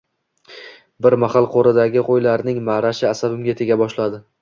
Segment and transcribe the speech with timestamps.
[1.07, 4.27] Bir mahal qo`radagi qo`ylarning ma`rashi asabimga tega boshladi